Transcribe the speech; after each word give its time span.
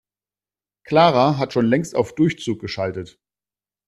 Clara 0.83 1.37
hat 1.37 1.53
schon 1.53 1.67
längst 1.67 1.93
auf 1.93 2.15
Durchzug 2.15 2.59
geschaltet. 2.59 3.19